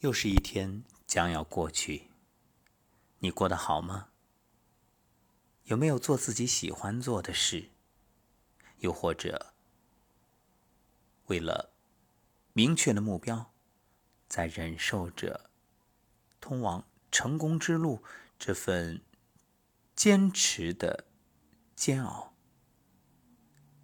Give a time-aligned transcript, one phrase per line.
[0.00, 2.10] 又是一天将要过去，
[3.20, 4.08] 你过得好吗？
[5.64, 7.70] 有没有做自己喜欢做的事？
[8.80, 9.54] 又或者，
[11.26, 11.72] 为了
[12.52, 13.54] 明确的目标，
[14.28, 15.48] 在忍受着
[16.42, 18.04] 通往成功之路
[18.38, 19.00] 这份
[19.94, 21.06] 坚持的
[21.74, 22.34] 煎熬？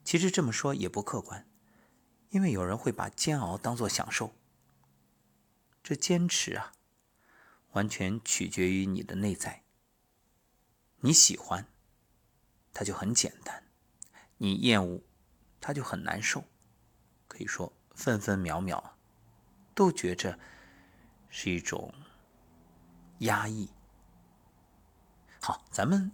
[0.04, 1.48] 其实这么说也不客观，
[2.28, 4.34] 因为有人会把煎熬当作享受。
[5.82, 6.72] 这坚持啊，
[7.72, 9.64] 完全取决于你的内在。
[11.00, 11.66] 你喜欢，
[12.72, 13.64] 它就很简单；
[14.38, 15.02] 你厌恶，
[15.60, 16.44] 它就很难受。
[17.26, 18.96] 可以说，分分秒秒
[19.74, 20.38] 都觉着
[21.28, 21.92] 是一种
[23.18, 23.70] 压抑。
[25.40, 26.12] 好，咱们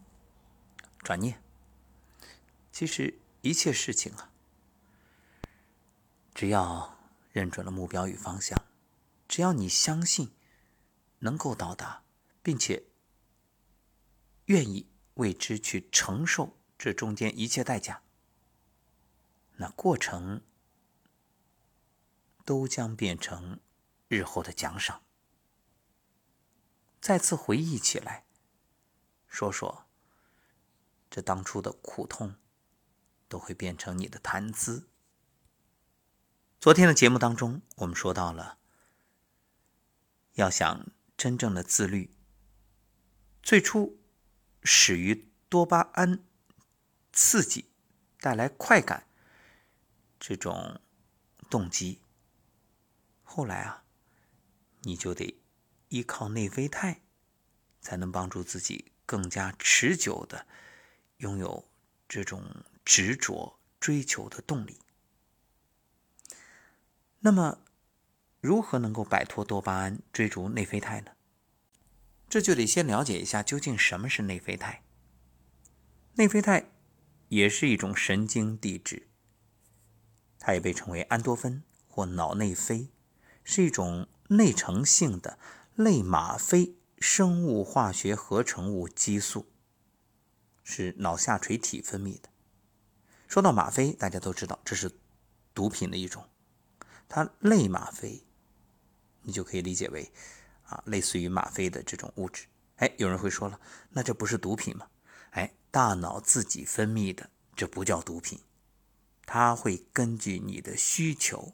[1.01, 1.43] 转念，
[2.73, 4.31] 其实一切事情啊，
[6.33, 6.97] 只要
[7.33, 8.59] 认准了目标与方向。
[9.29, 10.35] 只要你相信
[11.19, 12.03] 能够到达，
[12.43, 12.87] 并且
[14.47, 18.03] 愿意为之去承受这中间一切代价，
[19.57, 20.43] 那过程
[22.45, 23.61] 都将变成
[24.09, 25.03] 日后的奖赏。
[27.01, 28.25] 再次回忆起来，
[29.29, 29.87] 说说
[31.11, 32.37] 这当初的苦痛，
[33.29, 34.89] 都会变成你的谈资。
[36.59, 38.59] 昨天的节目当中，我们说到了。
[40.39, 40.87] 要想
[41.17, 42.15] 真正的自律，
[43.43, 43.99] 最初
[44.63, 46.25] 始于多巴胺
[47.13, 47.73] 刺激
[48.21, 49.09] 带来快感
[50.21, 50.81] 这种
[51.51, 52.01] 动机，
[53.25, 53.83] 后来啊，
[54.83, 55.43] 你就得
[55.89, 57.01] 依靠内啡肽，
[57.81, 60.47] 才能帮助自己更加持久的
[61.17, 61.69] 拥有
[62.09, 64.79] 这种执着追求的动力。
[67.19, 67.59] 那么。
[68.41, 71.13] 如何能够摆脱多巴胺，追逐内啡肽呢？
[72.29, 74.83] 这就得先了解一下究竟什么是内啡肽。
[76.15, 76.71] 内啡肽
[77.29, 79.09] 也是一种神经递质，
[80.39, 82.91] 它也被称为安多芬或脑内啡，
[83.43, 85.39] 是一种内成性的
[85.75, 89.51] 类吗啡生物化学合成物激素，
[90.63, 92.29] 是脑下垂体分泌的。
[93.27, 94.93] 说到吗啡，大家都知道这是
[95.53, 96.29] 毒品的一种，
[97.09, 98.23] 它类吗啡。
[99.29, 100.11] 你就可以理解为，
[100.65, 102.47] 啊，类似于吗啡的这种物质。
[102.77, 104.89] 哎，有人会说了，那这不是毒品吗？
[105.33, 108.41] 哎，大脑自己分泌的，这不叫毒品，
[109.27, 111.53] 它会根据你的需求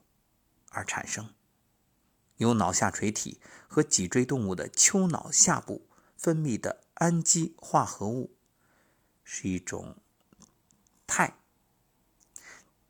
[0.70, 1.34] 而产生。
[2.36, 8.36] 由脑下垂体和脊椎动物的丘脑下部分泌的氨基化合物，
[9.24, 9.96] 是一种
[11.08, 11.38] 肽，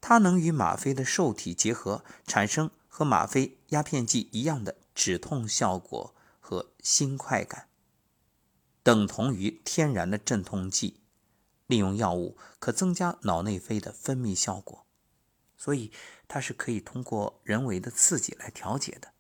[0.03, 2.71] 它能与吗啡的受体结合，产生。
[2.97, 7.69] 和吗啡鸦片剂一样的止痛效果和新快感，
[8.85, 11.01] 等同于天然的镇痛剂。
[11.67, 14.87] 利用药物可增加脑内啡的分泌效果，
[15.57, 15.91] 所以
[16.29, 19.13] 它是可以通过人为的刺激来调节的。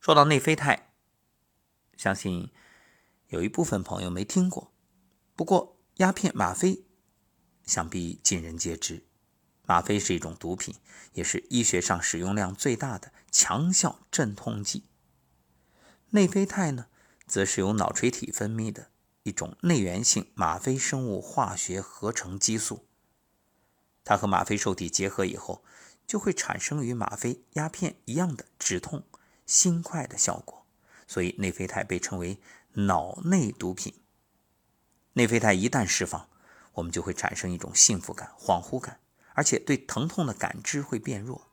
[0.00, 0.94] 说到内啡肽，
[1.98, 2.50] 相信
[3.26, 4.72] 有一部分朋友没听过，
[5.36, 6.86] 不过鸦片、吗啡
[7.66, 9.09] 想必尽人皆知。
[9.70, 10.74] 吗啡是一种毒品，
[11.12, 14.82] 也是医学上使用量最大的强效镇痛剂。
[16.08, 16.86] 内啡肽呢，
[17.24, 18.90] 则是由脑垂体分泌的
[19.22, 22.88] 一种内源性吗啡生物化学合成激素。
[24.02, 25.62] 它和吗啡受体结合以后，
[26.04, 29.04] 就会产生与吗啡鸦片一样的止痛、
[29.46, 30.66] 心快的效果。
[31.06, 32.40] 所以内啡肽被称为
[32.72, 33.94] 脑内毒品。
[35.12, 36.28] 内啡肽一旦释放，
[36.72, 38.98] 我们就会产生一种幸福感、恍惚感。
[39.34, 41.48] 而且对疼痛的感知会变弱，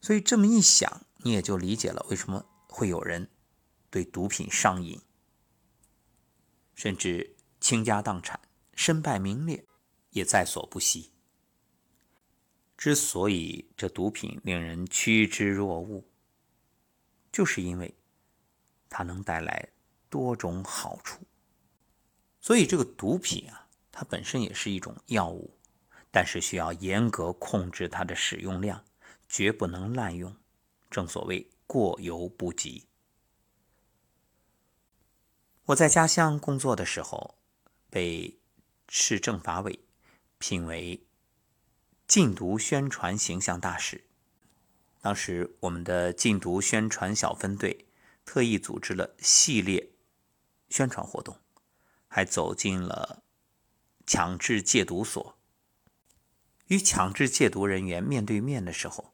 [0.00, 3.30] 所以这么一想，你也就理解了为什么会有人
[3.90, 5.00] 对毒品上瘾，
[6.74, 8.40] 甚至倾家荡产、
[8.74, 9.66] 身败名裂
[10.10, 11.12] 也在所不惜。
[12.76, 16.04] 之所以这毒品令人趋之若鹜，
[17.32, 17.96] 就是因为
[18.88, 19.70] 它能带来
[20.08, 21.26] 多种好处。
[22.40, 25.57] 所以这个毒品啊，它本身也是一种药物。
[26.10, 28.84] 但是需要严格控制它的使用量，
[29.28, 30.34] 绝不能滥用。
[30.90, 32.86] 正所谓过犹不及。
[35.66, 37.38] 我在家乡工作的时候，
[37.90, 38.38] 被
[38.88, 39.78] 市政法委
[40.38, 41.06] 聘为
[42.06, 44.02] 禁毒宣传形象大使。
[45.02, 47.86] 当时我们的禁毒宣传小分队
[48.24, 49.90] 特意组织了系列
[50.70, 51.38] 宣传活动，
[52.08, 53.22] 还走进了
[54.06, 55.37] 强制戒毒所。
[56.68, 59.12] 与强制戒毒人员面对面的时候，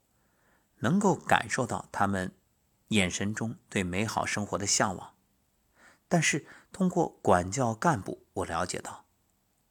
[0.79, 2.33] 能够感受到他们
[2.89, 5.15] 眼神中对美好生活的向往。
[6.09, 9.07] 但是通过管教干部，我了解到，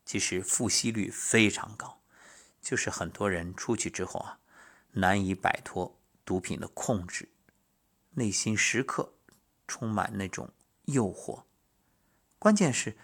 [0.05, 2.01] 其实复吸率非常高，
[2.61, 4.39] 就是很多人出去之后啊，
[4.93, 7.29] 难以摆脱毒品的控制，
[8.11, 9.13] 内心时刻
[9.67, 10.49] 充满那种
[10.85, 11.43] 诱惑。
[12.39, 12.97] 关键是，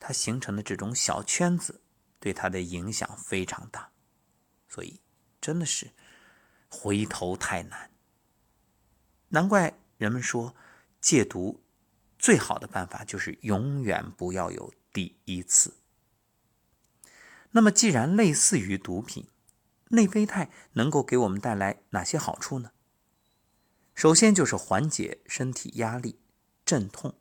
[0.00, 1.80] 它形成的这种小圈子
[2.20, 3.90] 对他的影响非常大，
[4.68, 5.00] 所以
[5.40, 5.92] 真的是
[6.68, 7.90] 回头太难。
[9.28, 10.54] 难怪人们说
[11.00, 11.62] 戒毒
[12.18, 15.76] 最好的办法就是永远不要有第一次。
[17.50, 19.26] 那么，既然类似于毒品，
[19.88, 22.72] 内啡肽能够给我们带来哪些好处呢？
[23.94, 26.20] 首先就是缓解身体压力、
[26.64, 27.18] 镇痛。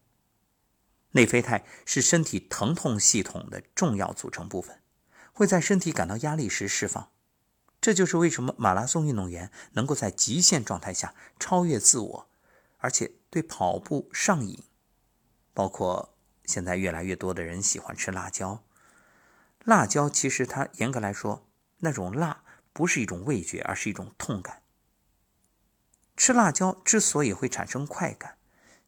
[1.11, 4.83] 内啡肽是身体疼痛系统的重要组成部分，
[5.37, 7.11] 会在身体感到压力时释放。
[7.79, 12.29] 这就是为什么马拉松运动员能够在极限状态下超越自我，
[12.77, 14.63] 而且对跑步上瘾。
[15.53, 18.63] 包括现在越来越多的人喜欢吃辣椒，
[19.63, 21.47] 辣椒其实它严格来说，
[21.81, 22.41] 那种辣
[22.73, 24.63] 不是一种味觉，而是一种痛感。
[26.15, 28.37] 吃辣椒之所以会产生快感，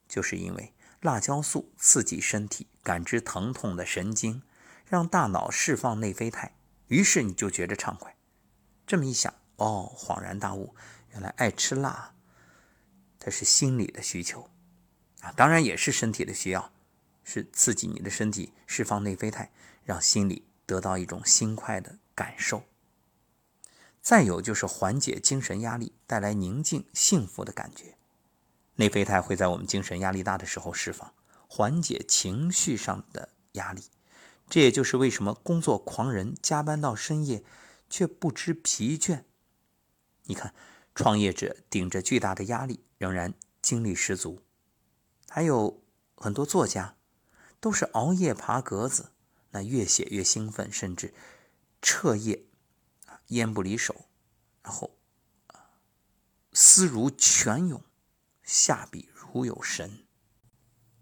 [0.07, 0.73] 就是因为。
[1.01, 4.41] 辣椒素刺激身体感知疼痛的神经，
[4.89, 6.55] 让大脑释放内啡肽，
[6.87, 8.15] 于是你就觉得畅快。
[8.87, 10.75] 这么一想，哦，恍然大悟，
[11.11, 12.15] 原来爱吃辣，
[13.19, 14.49] 它是心理的需求
[15.21, 16.71] 啊，当然也是身体的需要，
[17.23, 19.51] 是刺激你的身体释放内啡肽，
[19.83, 22.63] 让心里得到一种心快的感受。
[24.01, 27.95] 再有就是缓解精神压力，带来宁静幸福的感觉。
[28.77, 31.13] 内啡肽会在我们精神压力大的时候释放，
[31.47, 33.83] 缓解情绪上的压力。
[34.49, 37.43] 这也就是为什么工作狂人加班到深夜
[37.89, 39.23] 却不知疲倦。
[40.23, 40.53] 你看，
[40.95, 44.41] 创业者顶着巨大的压力仍然精力十足。
[45.29, 45.83] 还有
[46.15, 46.97] 很多作家
[47.59, 49.11] 都是熬夜爬格子，
[49.51, 51.13] 那越写越兴奋，甚至
[51.81, 52.45] 彻夜
[53.27, 54.05] 烟不离手，
[54.63, 54.97] 然后
[56.53, 57.83] 思如泉涌。
[58.41, 60.07] 下笔如有神，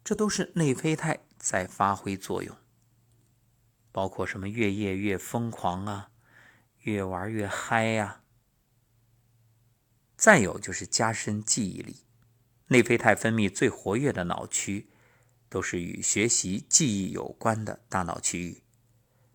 [0.03, 2.53] 这都是内啡肽在发挥作用。
[3.97, 6.11] 包括什么越夜越疯狂啊，
[6.81, 8.21] 越玩越嗨呀。
[10.15, 12.05] 再有就是加深记忆力，
[12.67, 14.91] 内啡肽分泌最活跃的脑区，
[15.49, 18.61] 都是与学习记忆有关的大脑区域。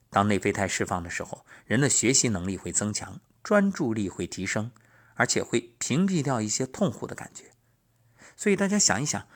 [0.08, 4.70] 当内啡肽释放的时候，人的学习能力会增强，专注力会提升，
[5.14, 7.50] 而且会屏蔽掉一些痛苦的感觉。
[8.36, 9.26] 所以大家想一想，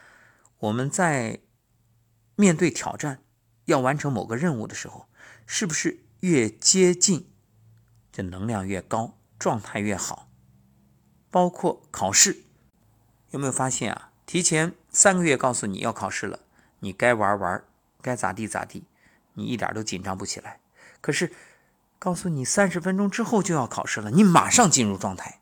[0.58, 1.40] 我们在
[2.36, 3.24] 面对挑战、
[3.64, 5.08] 要完成某个任务的时候，
[5.46, 7.30] 是不是越接近，
[8.12, 10.28] 这能量越高，状态越好？
[11.30, 12.44] 包括考试，
[13.30, 14.10] 有没有发现啊？
[14.26, 16.40] 提前三个月告诉你要考试了，
[16.80, 17.64] 你该玩玩，
[18.02, 18.84] 该咋地咋地，
[19.34, 20.58] 你一点都紧张不起来。
[21.00, 21.32] 可是
[21.98, 25.40] 告诉你三十分钟之后就要考试了，你马上进入状态。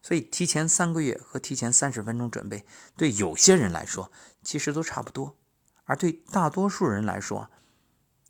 [0.00, 2.64] 所以，提前三个月和提前三十分钟准备，
[2.96, 4.10] 对有些人来说
[4.42, 5.34] 其实都差不多；
[5.84, 7.50] 而对大多数人来说，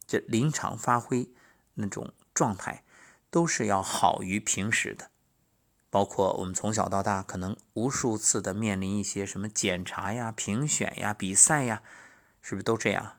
[0.08, 1.30] 这临场发挥
[1.74, 2.82] 那种状态
[3.30, 5.10] 都是要好于平时的。
[5.90, 11.82] 包括我们从小到大，可能无数次的面临一些什么检查呀、评选呀、比赛呀，
[12.42, 13.18] 是不是都这样？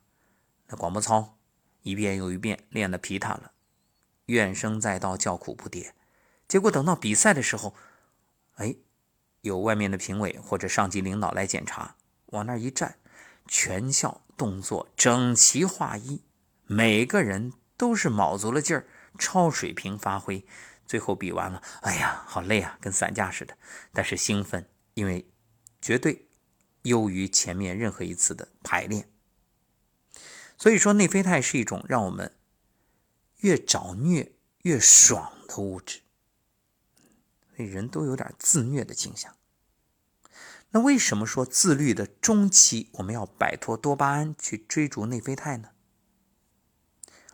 [0.67, 1.37] 那广播操
[1.81, 3.53] 一遍又一遍练得皮塌了，
[4.25, 5.91] 怨声载道，叫苦不迭。
[6.47, 7.73] 结果等到比赛的时候，
[8.55, 8.75] 哎，
[9.41, 11.95] 有外面的评委或者上级领导来检查，
[12.27, 12.99] 往那一站，
[13.47, 16.21] 全校动作整齐划一，
[16.71, 18.85] 每个人都是卯足了劲儿，
[19.17, 20.45] 超水平发挥。
[20.85, 23.57] 最后比完了，哎呀，好累啊，跟散架似的。
[23.91, 25.27] 但是兴奋，因为
[25.81, 26.29] 绝对
[26.83, 29.09] 优于前面任何一次的排练。
[30.59, 32.35] 所以说，内啡肽是一种让我们
[33.37, 36.01] 越找虐越爽的物质。
[37.55, 39.35] 所以人都有点自虐的倾向。
[40.69, 45.69] 那为什么说自律的中期我们要摆脱多巴胺去追逐内啡肽呢？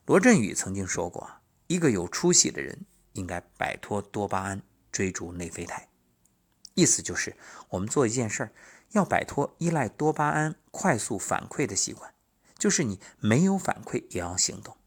[0.06, 5.90] 罗振宇曾经说过一个有出息的人应该摆脱多巴胺，追逐内啡肽。
[6.76, 7.36] 意思就是，
[7.70, 8.52] 我们做一件事儿，
[8.92, 12.14] 要摆脱依赖多巴胺快速反馈的习惯，
[12.58, 14.78] 就是你没有反馈也要行动。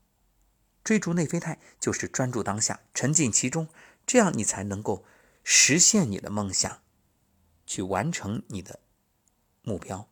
[0.84, 3.68] 追逐内啡肽就是专注当下，沉浸其中，
[4.06, 5.04] 这样你才能够。
[5.50, 6.82] 实现你的梦想，
[7.64, 8.80] 去完成你的
[9.62, 10.06] 目标。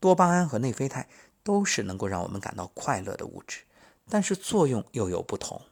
[0.00, 1.10] 多巴胺和内啡肽
[1.42, 3.64] 都是能够让我们感到快乐的物质，
[4.08, 5.62] 但是作用又有不同。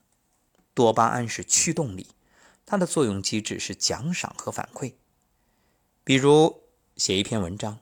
[0.74, 2.08] 多巴胺是驱动力，
[2.66, 4.94] 它的作用机制是奖赏和反馈；
[6.04, 6.62] 比如
[6.96, 7.78] 写一篇文章，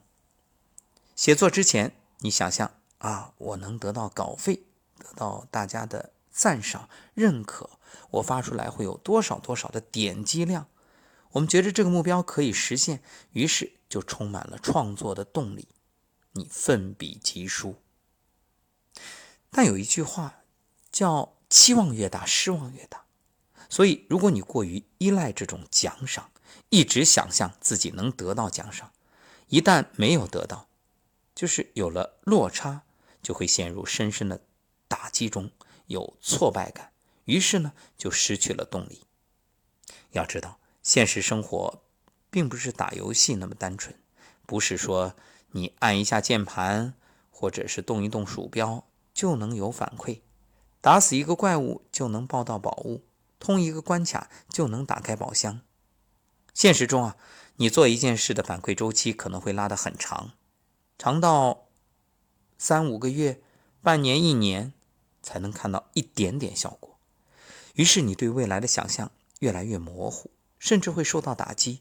[1.16, 4.64] 写作之前，你想象啊，我能得到稿费，
[4.98, 7.70] 得到大家的赞赏、认可，
[8.12, 10.68] 我发出来会有多少多少的点击量。
[11.32, 15.66] 我们觉得这个目标可以实现，于是就充满了创作的动力，
[16.34, 17.82] 你奋笔疾书。
[19.50, 20.43] 但有一句话
[20.94, 23.04] 叫“期望越大，失望越大”，
[23.68, 26.30] 所以如果你过于依赖这种奖赏，
[26.68, 28.92] 一直想象自己能得到奖赏，
[29.48, 30.68] 一旦没有得到，
[31.34, 32.82] 就是有了落差，
[33.20, 34.44] 就会陷入深深的
[34.86, 35.50] 打击中，
[35.88, 36.92] 有挫败感，
[37.24, 39.02] 于是呢就失去了动力。
[40.12, 41.82] 要知道，现实生活
[42.30, 43.98] 并不是打游戏那么单纯，
[44.46, 45.16] 不是说
[45.50, 46.94] 你按一下键盘
[47.32, 50.20] 或者是动一动鼠标就能有反馈，
[50.84, 53.06] 打死一个怪物就能抱到宝物，
[53.38, 55.62] 通一个关卡就能打开宝箱。
[56.52, 57.16] 现实中啊，
[57.56, 60.32] 你做一件事的反馈周期可能会拉得很长，
[60.98, 61.68] 长到
[62.58, 63.40] 三五个月、
[63.80, 64.74] 半年、一年
[65.22, 66.98] 才能看到一点点效果。
[67.72, 71.80] 于是你对未来的想象越来越模糊，甚至会受到打击。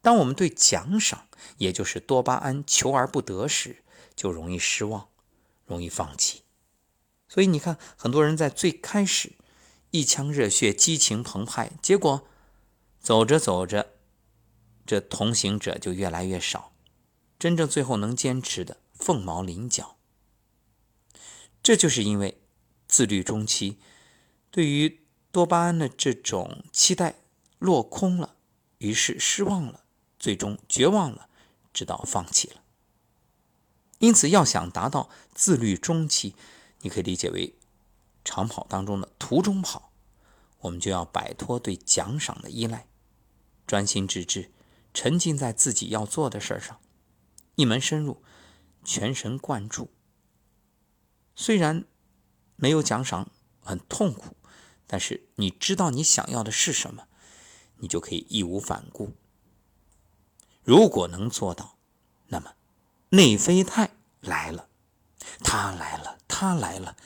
[0.00, 3.82] 当我们对奖赏，也就是多巴胺求而不得时，
[4.14, 5.08] 就容易失望，
[5.66, 6.44] 容易放弃。
[7.28, 9.32] 所以你看，很多人在最开始
[9.90, 12.26] 一腔热血、激情澎湃，结果。
[13.00, 13.92] 走着走着，
[14.84, 16.72] 这同行者就越来越少，
[17.38, 19.96] 真正最后能坚持的凤毛麟角。
[21.62, 22.42] 这就是因为
[22.88, 23.78] 自律中期
[24.50, 27.14] 对于多巴胺的这种期待
[27.60, 28.34] 落空了，
[28.78, 29.84] 于是失望了，
[30.18, 31.28] 最终绝望了，
[31.72, 32.56] 直到放弃了。
[34.00, 36.34] 因此，要想达到自律中期，
[36.80, 37.54] 你可以理解为
[38.24, 39.92] 长跑当中的途中跑。
[40.60, 42.88] 我们就要摆脱对奖赏的依赖，
[43.64, 44.50] 专心致志，
[44.92, 46.80] 沉浸在自己要做的事儿上，
[47.54, 48.20] 一门深入，
[48.84, 49.90] 全神贯注。
[51.36, 51.84] 虽然
[52.56, 53.30] 没有奖赏，
[53.60, 54.36] 很痛苦，
[54.88, 57.06] 但是你知道你想要的是什么，
[57.76, 59.12] 你就可以义无反顾。
[60.64, 61.78] 如果能做到，
[62.26, 62.54] 那么
[63.10, 64.67] 内啡肽来了，
[65.40, 66.96] 他来了，他来了，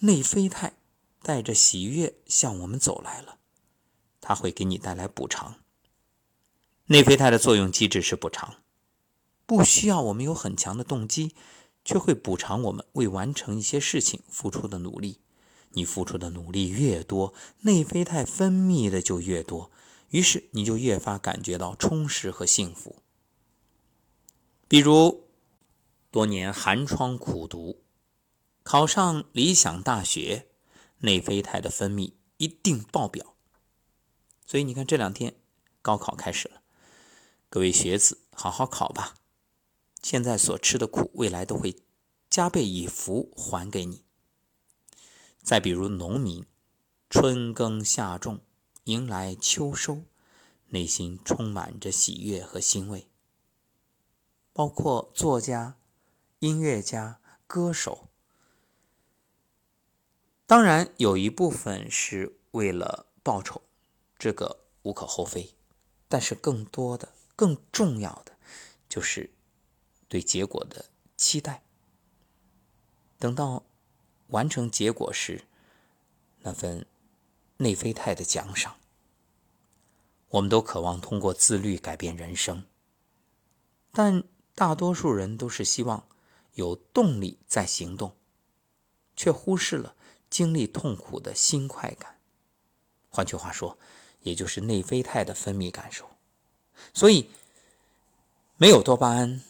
[0.00, 0.74] 内啡肽。
[1.24, 3.38] 带着喜悦向我们走来了，
[4.20, 5.54] 它会给你带来补偿。
[6.86, 8.56] 内啡肽的作用机制是补偿，
[9.46, 11.36] 不需要我们有很强的动机，
[11.84, 15.20] 却会补偿我们为完成一些事情付出的努力。
[15.74, 19.70] 你付出的努力越多，内啡肽分泌的就越多，
[20.10, 22.96] 于是你就越发感觉到充实和幸福。
[24.66, 25.22] 比如，
[26.12, 27.82] 多年寒窗苦读，
[28.62, 30.48] 考上理想大学。
[30.98, 33.34] 内啡肽的分泌一定爆表，
[34.46, 35.34] 所以你看这两天
[35.80, 36.62] 高考开始了，
[37.48, 39.14] 各位学子好好考吧，
[40.02, 41.74] 现在所吃的苦，未来都会
[42.28, 44.04] 加倍以福还给你。
[45.42, 46.44] 再比如农民，
[47.08, 48.40] 春耕夏种，
[48.84, 50.02] 迎来秋收，
[50.68, 53.08] 内心充满着喜悦和欣慰。
[54.52, 55.78] 包括作家、
[56.42, 58.08] 音乐家、歌手。
[60.44, 63.62] 当然，有一部分是为了报酬，
[64.18, 65.54] 这个无可厚非。
[66.08, 68.36] 但是，更多的、更重要的，
[68.88, 69.30] 就是
[70.08, 71.62] 对结果的期待。
[73.20, 73.62] 等到
[74.26, 75.44] 完成结果时，
[76.40, 76.84] 那份
[77.58, 78.80] 内啡肽的奖赏。
[80.30, 82.64] 我们都渴望通过自律改变人生，
[83.92, 84.24] 但
[84.56, 86.08] 大多数人都是希望
[86.54, 88.16] 有动力在行动，
[89.16, 89.94] 却忽视了。
[90.30, 92.18] 经历痛苦的新快感，
[93.10, 93.76] 换句话说，
[94.22, 96.08] 也就是内啡肽的分泌感受。
[96.94, 97.28] 所以，
[98.56, 99.42] 没有多巴胺，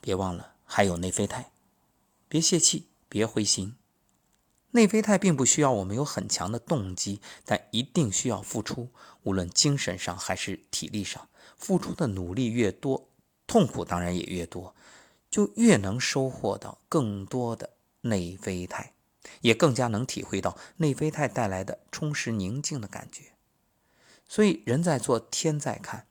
[0.00, 1.52] 别忘了还有内啡肽。
[2.26, 3.76] 别泄气，别灰心。
[4.70, 8.88] 内啡肽并不需要我们有很强的动机，但一定需要付出，
[9.24, 13.10] 无论精神上还是体力上，付出的努力越多，
[13.46, 14.74] 痛苦当然也越多，
[15.30, 17.70] 就越能收获到更多的
[18.02, 18.94] 内啡肽。
[19.42, 23.34] 也更加能体会到内啡肽带来的充实宁静的感觉，
[24.26, 26.06] 所以人在做天在看，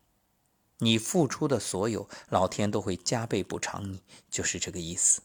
[0.77, 5.21] 你付出的所有，老天都会加倍补偿你，就是这个意思。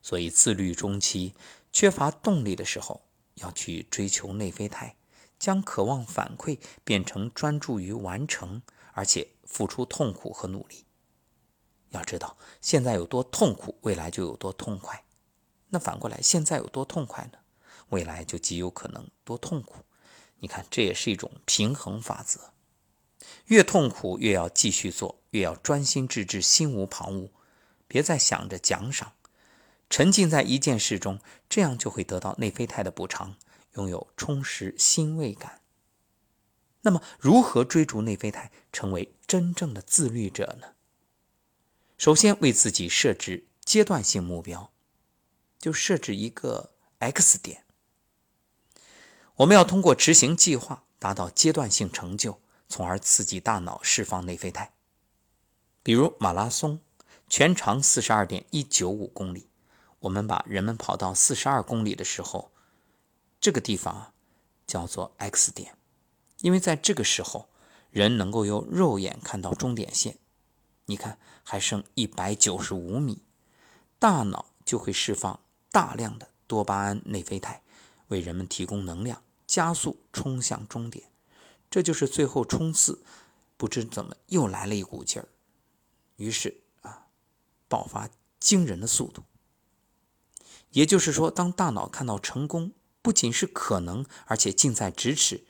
[0.00, 1.34] 所以自律中期
[1.70, 3.02] 缺乏动力的时候，
[3.34, 4.96] 要去追求内啡肽，
[5.38, 8.62] 将渴望反馈变成专注于完成，
[8.94, 10.86] 而且付出痛苦和努力。
[11.90, 15.04] 要知道现在有多痛苦，未来就有多痛快。
[15.70, 17.38] 那反过来，现在有多痛快呢？
[17.90, 19.84] 未来就极有可能多痛苦。
[20.40, 22.52] 你看，这也是一种平衡法则。
[23.46, 27.30] 越痛苦越要继续做，越要专心致志，心无旁骛，
[27.86, 29.14] 别再想着奖赏，
[29.90, 31.18] 沉浸在一件事中，
[31.48, 33.36] 这样就会得到内啡肽的补偿，
[33.74, 35.62] 拥有充实欣慰感。
[36.82, 40.68] 那么，如何追逐内啡肽，成为真正的自律者呢？
[41.98, 44.70] 首先，为自己设置阶段性目标，
[45.58, 47.64] 就设置一个 X 点。
[49.34, 54.72] 我们要通过执行计划，达到阶段性成就，从而刺激大脑释放内啡肽。
[55.82, 56.80] 比如马拉松，
[57.28, 59.48] 全长四十二点一九五公里，
[59.98, 62.52] 我们把人们跑到四十二公里的时候，
[63.40, 64.12] 这个地方
[64.68, 65.76] 叫做 X 点。
[66.42, 67.48] 因为在这个时候，
[67.90, 70.16] 人能够用肉眼看到终点线，
[70.90, 73.22] 你看还剩一百九十五米，
[73.98, 75.38] 大脑就会释放
[75.70, 77.62] 大量的多巴胺、内啡肽，
[78.08, 81.10] 为人们提供能量，加速冲向终点。
[81.70, 83.02] 这就是最后冲刺，
[83.58, 85.28] 不知怎么又来了一股劲儿，
[86.16, 87.08] 于是啊，
[87.68, 88.08] 爆发
[88.40, 89.24] 惊人的速度。
[90.70, 95.44] 也就是说，当大脑看到成功不仅是可能，而且近在咫尺。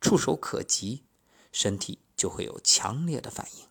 [0.00, 1.04] 触手可及，
[1.52, 3.69] 身体就会有强烈的反应。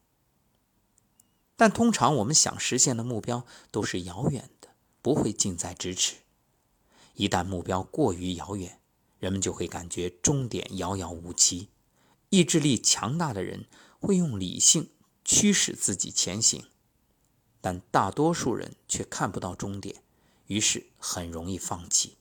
[1.60, 4.70] 但通常我们想实现的目标都是遥远的，
[5.02, 6.16] 不会近在咫尺。
[7.16, 8.80] 一旦目标过于遥远，
[9.20, 11.68] 人们就会感觉终点遥遥无期。
[12.30, 13.66] 意志力强大的人
[14.00, 14.90] 会用理性
[15.26, 16.64] 驱使自己前行，
[17.60, 20.02] 但大多数人却看不到终点，
[20.48, 22.16] 于是很容易放弃。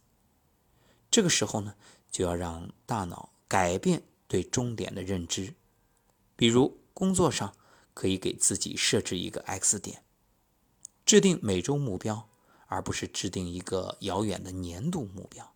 [1.08, 1.76] 这个时候呢，
[2.10, 3.30] 就要让大脑。
[3.46, 5.54] 改变对终点的认知，
[6.36, 7.56] 比如工作上
[7.98, 10.04] 可以给自己设置一个 X 点，
[11.04, 12.28] 制定每周目标，
[12.68, 15.52] 而不是制定一个遥远的年度目标。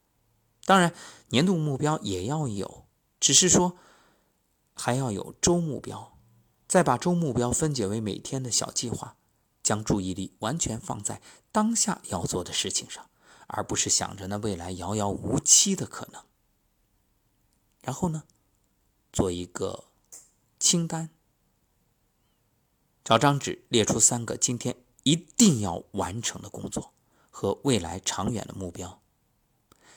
[0.65, 0.93] 当然，
[1.29, 2.89] 年度目标也要有，
[3.21, 3.79] 只是说
[4.75, 6.19] 还要有周目标，
[6.67, 9.17] 再把周目标分解为每天的小计划，
[9.63, 11.23] 将注意力完全放在
[11.53, 13.09] 当下要做的事情上，
[13.47, 16.21] 而不是想着那未来遥遥无期的可能。
[17.83, 18.25] 然后呢，
[19.13, 19.85] 做一个
[20.59, 21.11] 清单，
[23.05, 26.93] 找张纸列出三个今天一定要完成的工作
[27.31, 29.01] 和未来长远的目标。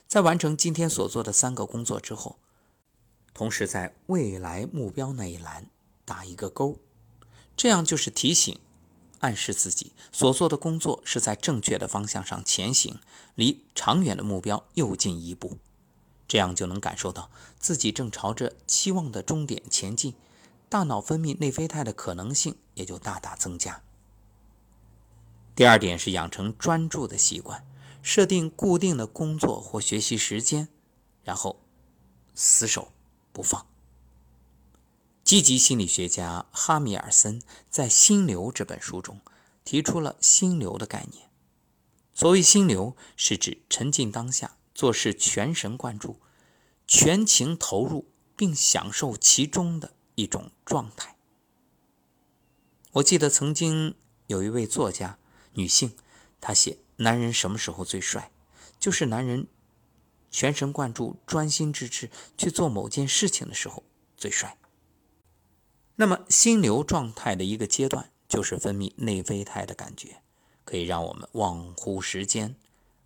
[0.07, 2.39] 在完成今天所做的三个工作之后，
[3.33, 5.69] 同时在未来目标那一栏
[6.03, 6.79] 打一个勾，
[7.55, 8.57] 这样就是提醒、
[9.19, 12.99] 暗示自己所做的工作是在正确的方向上前行，
[13.35, 15.57] 离长远的目标又进一步。
[16.27, 20.15] 这样就能感受到自己正朝着期望的终点前进，
[20.67, 23.81] 大脑分泌内啡肽的可能性也就大大增加。
[25.55, 27.65] 第二点是养成专注的习惯，
[28.03, 30.67] 设定固定的工作或学习时间，
[31.23, 31.59] 然后
[32.35, 32.91] 死守
[33.33, 33.65] 不放。
[35.23, 39.19] 积极心理学家哈米尔森在《心流》这本书中
[39.63, 41.31] 提出了心流的概念。
[42.13, 44.57] 所谓心流，是指沉浸当下。
[44.75, 46.19] 做事全神贯注、
[46.85, 51.14] 全情投入，并享受其中的一种状态。
[52.95, 53.95] 我记得曾经
[54.27, 55.17] 有一位作家，
[55.55, 55.97] 女性，
[56.39, 58.31] 她写：“男人什么时候最帅？
[58.79, 59.47] 就是男人
[60.31, 63.83] 全神贯注、专心致志去做某件事情的时候
[64.15, 64.57] 最帅。”
[65.97, 70.21] 那么，心流状态的一个阶段，就是分泌内啡肽的感觉，
[70.63, 72.55] 可以让我们忘乎时间。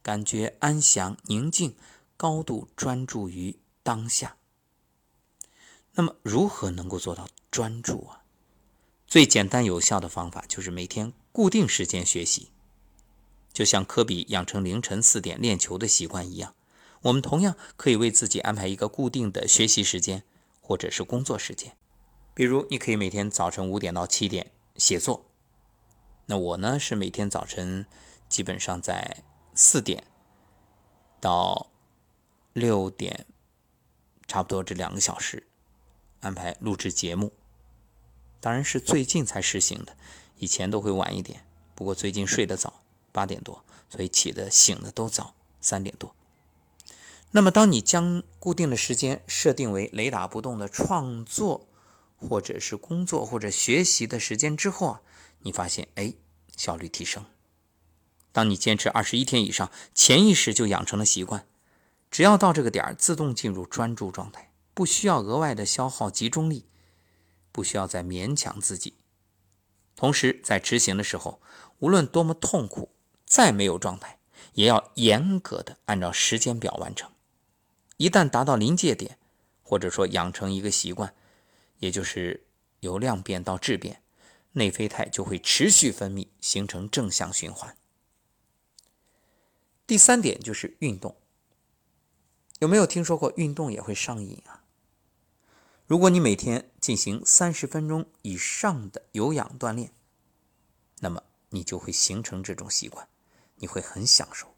[0.04, 1.76] 感觉安详、宁静，
[2.16, 4.38] 高度专注于当下。
[5.94, 8.19] 那么，如何能够做到专注啊？
[9.10, 12.52] 最简单有效的方法就是每天固定时间学习，
[13.52, 16.54] 就像科比养成凌晨四点练球的习惯一样，
[17.02, 20.24] 我们同样可以为自己安排一个固定的学习时间，
[20.62, 21.76] 或者是工作时间。
[22.36, 25.26] 比如，你可以每天早晨五点到七点写作。
[26.28, 27.86] 那我呢，是每天早晨
[28.30, 29.24] 基本上在。
[29.56, 30.06] 四点
[31.20, 31.70] 到
[32.54, 33.26] 六点，
[34.26, 35.48] 差不多这两个小时
[36.22, 37.34] 安排录制节目。
[38.42, 39.96] 当然是最近才实行的，
[40.38, 41.46] 以前都会晚一点。
[41.76, 46.16] 不过最近睡得早，八点多，所以起的醒的都早，三点多。
[47.32, 51.68] 那么，当你将固定的时间设定为雷打不动的创作，
[52.18, 55.02] 或者是工作或者学习的时间之后啊，
[55.42, 56.14] 你发现哎，
[56.58, 57.24] 效率提升。
[58.32, 61.46] 当你坚持二十一天以上，潜意识就养成了习惯，
[62.10, 66.66] 只要到这个点儿，自动进入专注状态，不需要额外的消耗集中力，
[67.60, 68.94] 不需要再勉强自己。
[69.98, 71.42] 同时，在执行的时候，
[71.80, 72.96] 无论多么痛苦，
[73.26, 74.18] 再没有状态，
[74.54, 77.12] 也要严格的按照时间表完成。
[77.98, 79.20] 一旦达到临界点，
[79.62, 81.14] 或者说养成一个习惯，
[81.80, 82.48] 也就是
[82.80, 84.02] 由量变到质变，
[84.54, 87.76] 内啡肽就会持续分泌，形成正向循环。
[89.86, 91.18] 第三点就是运动，
[92.60, 94.59] 有没有听说过运动也会上瘾啊？
[95.90, 99.92] 如果你每天进行三十分钟以上的有氧锻炼，
[101.00, 103.08] 那么你就会形成这种习惯，
[103.56, 104.54] 你会很享受，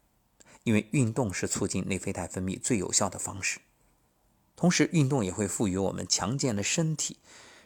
[0.64, 3.60] 因为运动是促进内啡肽分泌最有效的方式。
[4.54, 7.16] 同时，运动也会赋予我们强健的身体，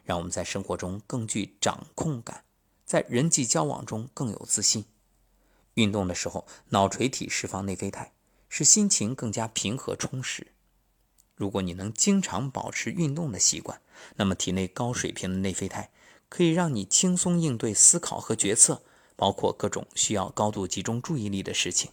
[0.04, 2.44] 让我们在生活中更具掌控感，
[2.84, 4.84] 在人际交往中更有自信。
[5.74, 8.12] 运动的时候，脑垂体释放内啡肽，
[8.48, 10.52] 使心情更加平和充实。
[11.36, 13.80] 如果你能经常保持运动的习惯，
[14.16, 15.90] 那么体内高水平的内啡肽
[16.28, 18.82] 可以让你轻松应对思考和决策，
[19.14, 21.92] 包括各种需要高度集中注意力的事情。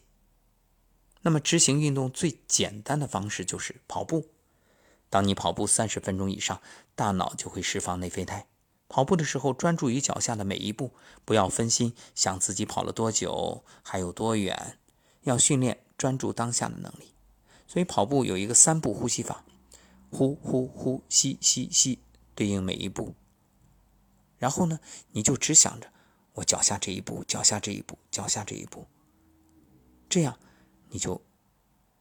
[1.21, 4.29] 那么，执行运动最简单的方式就是跑步。
[5.10, 6.62] 当你跑步三十分钟以上，
[6.95, 8.47] 大脑就会释放内啡肽。
[8.89, 14.77] 跑步的时候，专注于脚下的每一步，不要分心想自己跑了多久，还有多远，
[15.21, 17.12] 要训练专注当下的能力。
[17.73, 19.43] 所以跑步有一个三步呼吸法，
[20.12, 21.97] 呼呼呼吸吸吸，
[22.36, 23.15] 对应每一步。
[24.38, 24.79] 然后呢，
[25.13, 25.91] 你就只想着
[26.33, 28.86] 我脚下这一步，脚下这一步，脚下这一步。
[30.07, 30.38] 这样
[30.89, 31.19] 你就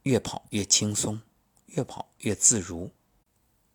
[0.03, 1.19] 越跑越轻松，
[1.65, 2.91] 越跑越自如。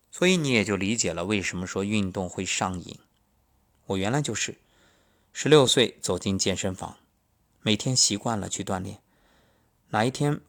[0.09, 2.97] 所以你也就理解了为什么说运动会上瘾。
[3.87, 4.57] 我原来就是
[5.33, 6.95] 十六岁走进健身房，
[7.61, 9.01] 每天习惯了去锻炼，
[9.89, 10.39] 哪一天。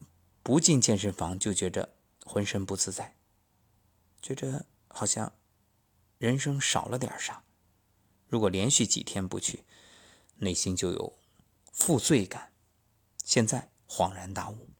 [0.42, 3.16] 不进健身房就觉着浑身不自在，
[4.22, 5.33] 觉着好像
[6.18, 7.44] 人生少了点啥。
[8.29, 9.64] 如果连续几天不去，
[10.37, 11.18] 内心就有
[11.72, 12.53] 负罪感。
[13.24, 14.70] 现在恍然大悟。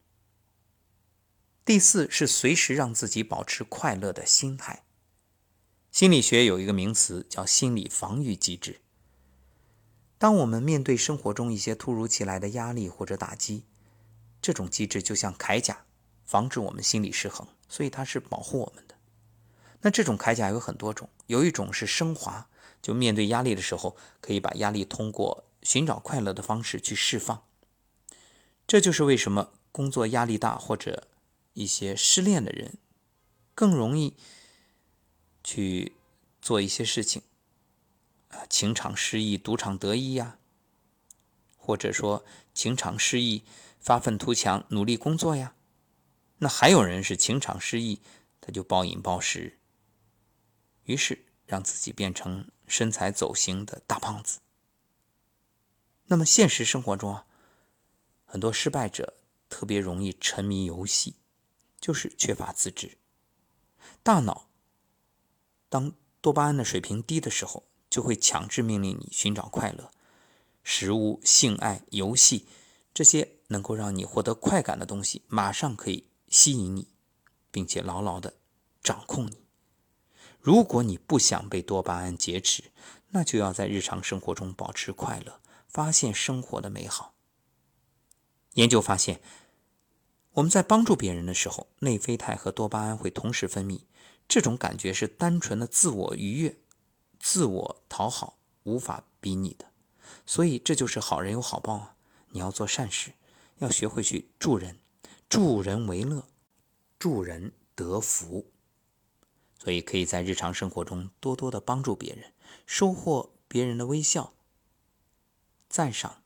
[1.63, 4.83] 第四是随时让自己保持快乐的心态。
[5.91, 8.81] 心理学有一个名词叫心理防御机制。
[10.17, 13.65] 当我们面对生活中一些突如其来的压力或者打击，
[14.41, 15.85] 这种机制就像铠甲，
[16.25, 18.95] 防止我们心理失衡，所以它是保护我们的。
[19.81, 22.49] 那这种铠甲有很多种，有一种是升华，
[22.81, 27.43] 就面对压力的时候，可以把压力通过寻找快乐的方式去释放。
[28.67, 31.07] 这就是为什么工作压力大或者
[31.53, 32.77] 一些失恋的人
[33.53, 34.15] 更容易
[35.43, 35.93] 去
[36.41, 37.21] 做一些事情，
[38.29, 40.37] 啊，情场失意，赌场得意呀，
[41.57, 42.23] 或者说
[42.53, 43.43] 情场失意。
[43.81, 45.55] 发愤图强，努力工作呀。
[46.37, 47.99] 那还有人是情场失意，
[48.39, 49.59] 他就暴饮暴食，
[50.83, 54.39] 于是让自己变成身材走形的大胖子。
[56.05, 57.25] 那么现实生活中啊，
[58.25, 59.15] 很多失败者
[59.49, 61.15] 特别容易沉迷游戏，
[61.79, 62.97] 就是缺乏自制。
[64.03, 64.47] 大脑
[65.69, 69.91] 当多巴胺的水平低的时候，就会强制命令你寻找快乐，
[70.63, 72.45] 食物、性爱、游戏
[72.93, 73.37] 这些。
[73.51, 76.87] 能够让你获得快感的东西，马上可以吸引你，
[77.51, 78.33] 并且牢牢的
[78.81, 79.43] 掌控你。
[80.39, 82.71] 如果你不想被多巴胺劫持，
[83.09, 87.13] 那就要在日常生活中保持快乐，发现生活的美好。
[88.53, 89.21] 研究发现，
[90.33, 93.81] 我们在帮助别人的时候，内啡肽和多巴胺会同时分泌，
[94.27, 96.57] 这种感觉是单纯的自我愉悦、
[97.19, 99.65] 自我讨好无法比拟的。
[100.25, 101.95] 所以，这就是好人有好报啊！
[102.29, 103.13] 你要做善事。
[103.61, 104.79] 要学会去助人，
[105.29, 106.27] 助人为乐，
[106.97, 108.51] 助人得福。
[109.59, 112.33] 所以可以在日常生活中多多的帮助别人，
[112.65, 114.33] 收获别人的微笑、
[115.69, 116.23] 赞赏、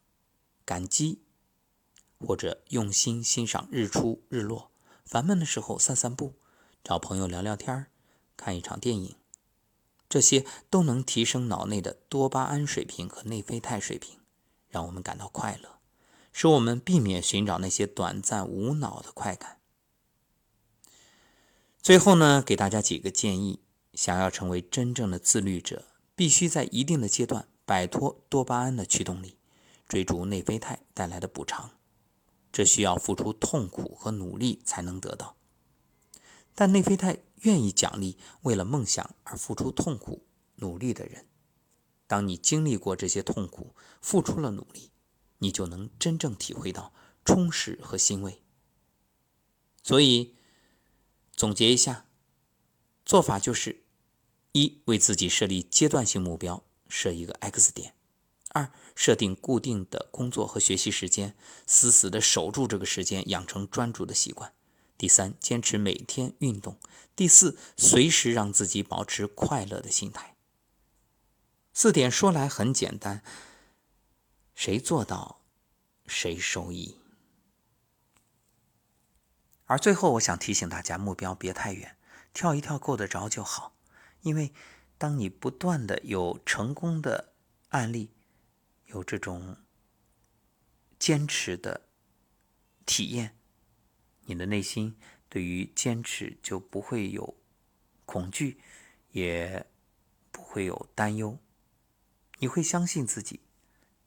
[0.64, 1.24] 感激，
[2.22, 4.72] 或者用心欣赏日出日落。
[5.04, 6.36] 烦闷的时候散散步，
[6.86, 7.88] 找朋友聊聊天
[8.38, 9.18] 看一场电影，
[10.08, 14.22] 这些都能提升脑内的多巴胺水平和内啡肽水平，
[14.70, 15.75] 让我们感到快乐。
[16.38, 19.62] 使我们避免寻找那些短暂无脑的快感。
[21.82, 23.62] 最后呢，给大家几个建议：
[23.94, 29.38] 想要成为真正的自律者，必须在一定的阶段摆脱多巴胺的驱动力，
[29.88, 31.72] 追逐内啡肽带来的补偿。
[32.52, 35.38] 这需要付出痛苦和努力才能得到。
[36.54, 40.26] 但内啡肽愿意奖励为了梦想而付出痛苦
[40.58, 41.28] 努力的人。
[42.08, 44.92] 当你经历过这些痛苦，付出了努力。
[45.40, 46.94] 你就能真正体会到
[47.24, 48.42] 充实和欣慰。
[49.84, 50.36] 所以，
[51.36, 52.06] 总结一下，
[53.06, 53.84] 做法就是：
[54.54, 57.92] 一、为自己设立阶段性目标，设一个 X 点；
[58.50, 61.36] 二、设定固定的工作和学习时间，
[61.68, 64.52] 死死的守住这个时间，养成专注的习惯；
[64.98, 66.80] 第三，坚持每天运动；
[67.16, 70.36] 第四，随时让自己保持快乐的心态。
[71.74, 73.22] 四点说来很简单，
[74.56, 75.42] 谁做到，
[76.08, 76.98] 谁受益。
[79.66, 81.98] 而最后，我想提醒大家，目标别太远，
[82.34, 83.76] 跳一跳够得着就好。
[84.22, 84.54] 因为，
[84.98, 87.34] 当你不断的有成功的
[87.70, 88.12] 案例，
[88.88, 89.58] 有这种
[90.98, 91.88] 坚持的
[92.86, 93.36] 体验，
[94.22, 97.36] 你的内心对于坚持就不会有
[98.06, 98.62] 恐惧，
[99.12, 99.66] 也
[100.32, 101.38] 不会有担忧。
[102.38, 103.42] 你会相信自己，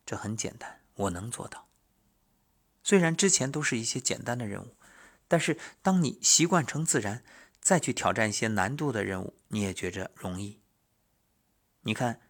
[0.09, 1.68] 这很简单，我能做到。
[2.83, 4.75] 虽然之前都是一些简单的任务。
[5.31, 7.23] 但是，当你习惯成自然，
[7.61, 10.62] 再去挑战一些难度的任务，你也觉着容易。
[11.83, 12.23] 你看，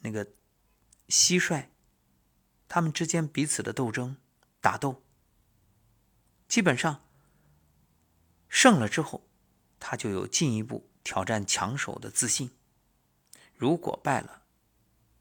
[0.00, 0.26] 那个
[1.06, 1.68] 蟋蟀，
[2.66, 4.16] 他们之间彼此的斗争、
[4.60, 5.04] 打斗，
[6.48, 7.04] 基本上
[8.48, 9.28] 胜了之后，
[9.78, 12.48] 他就有进一步挑战强手的自信；
[13.54, 14.42] 如果败了，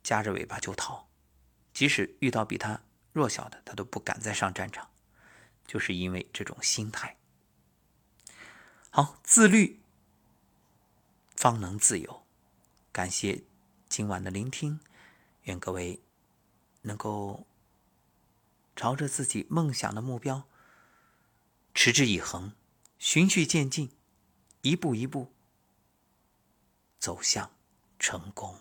[0.01, 1.08] 夹着尾巴就逃，
[1.79, 2.81] 即使遇到比他
[3.13, 4.89] 弱小的，他都不敢再上战场，
[5.65, 7.15] 就是因为这种心态。
[8.89, 9.79] 好，自律
[11.37, 12.25] 方能自由。
[12.91, 13.43] 感谢
[13.87, 14.81] 今晚的聆听，
[15.43, 16.01] 愿各位
[16.81, 17.47] 能够
[18.75, 20.43] 朝着自己梦想的目标
[21.73, 22.51] 持之以恒，
[22.97, 23.95] 循序渐进，
[24.63, 25.31] 一步一步
[26.99, 27.49] 走向
[27.97, 28.59] 成功。